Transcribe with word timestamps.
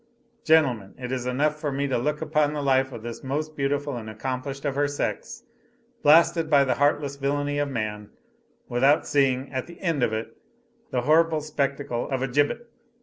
"Gentlemen; 0.43 0.95
it 0.97 1.11
is 1.11 1.27
enough 1.27 1.57
for 1.59 1.71
me 1.71 1.87
to 1.87 1.95
look 1.99 2.23
upon 2.23 2.53
the 2.53 2.63
life 2.63 2.91
of 2.91 3.03
this 3.03 3.23
most 3.23 3.55
beautiful 3.55 3.97
and 3.97 4.09
accomplished 4.09 4.65
of 4.65 4.73
her 4.73 4.87
sex, 4.87 5.43
blasted 6.01 6.49
by 6.49 6.63
the 6.63 6.73
heartless 6.73 7.17
villainy 7.17 7.59
of 7.59 7.69
man, 7.69 8.09
without 8.67 9.05
seeing, 9.05 9.51
at 9.51 9.67
the 9.67 9.79
end 9.79 10.01
of 10.01 10.11
it; 10.11 10.35
the 10.89 11.01
horrible 11.01 11.39
spectacle 11.41 12.09
of 12.09 12.23
a 12.23 12.27
gibbet. 12.27 12.67